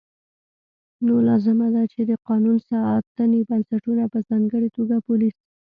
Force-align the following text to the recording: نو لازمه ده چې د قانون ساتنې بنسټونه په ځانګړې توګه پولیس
نو 1.05 1.13
لازمه 1.27 1.67
ده 1.75 1.83
چې 1.93 2.01
د 2.09 2.11
قانون 2.27 2.57
ساتنې 2.69 3.39
بنسټونه 3.49 4.03
په 4.13 4.19
ځانګړې 4.29 4.69
توګه 4.77 4.95
پولیس 5.07 5.35